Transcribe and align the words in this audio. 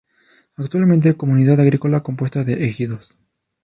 Actualmente 0.55 1.15
comunidad 1.15 1.59
agrícola 1.59 2.01
compuesta 2.01 2.43
de 2.43 2.65
ejidos. 2.65 3.15